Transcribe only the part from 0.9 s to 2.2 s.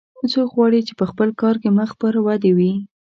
په خپل کار کې مخ پر